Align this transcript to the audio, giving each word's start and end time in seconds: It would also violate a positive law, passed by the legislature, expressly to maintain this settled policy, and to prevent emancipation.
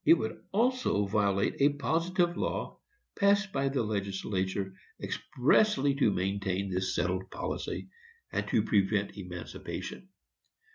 It 0.03 0.15
would 0.15 0.41
also 0.51 1.05
violate 1.05 1.57
a 1.59 1.73
positive 1.73 2.35
law, 2.35 2.79
passed 3.15 3.53
by 3.53 3.69
the 3.69 3.83
legislature, 3.83 4.73
expressly 4.99 5.93
to 5.93 6.11
maintain 6.11 6.71
this 6.71 6.95
settled 6.95 7.29
policy, 7.29 7.87
and 8.31 8.47
to 8.47 8.63
prevent 8.63 9.15
emancipation. 9.15 10.09